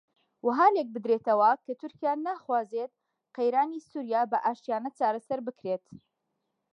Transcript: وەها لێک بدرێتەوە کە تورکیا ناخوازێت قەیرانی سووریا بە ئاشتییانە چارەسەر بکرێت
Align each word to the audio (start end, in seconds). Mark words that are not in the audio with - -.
وەها 0.45 0.67
لێک 0.75 0.87
بدرێتەوە 0.95 1.51
کە 1.65 1.73
تورکیا 1.81 2.13
ناخوازێت 2.25 2.91
قەیرانی 3.35 3.85
سووریا 3.89 4.21
بە 4.31 4.37
ئاشتییانە 4.45 4.89
چارەسەر 4.97 5.39
بکرێت 5.47 5.85